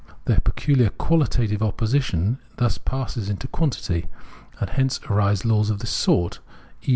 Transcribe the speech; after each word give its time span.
Their 0.25 0.39
peculiar 0.39 0.89
qualita 0.89 1.47
tive 1.47 1.61
opposition 1.61 2.39
thus 2.57 2.79
passes 2.79 3.29
into 3.29 3.47
quantity; 3.47 4.07
and 4.59 4.71
hence 4.71 4.99
arise 5.11 5.45
laws 5.45 5.69
of 5.69 5.77
this 5.77 5.91
sort, 5.91 6.39
e. 6.81 6.89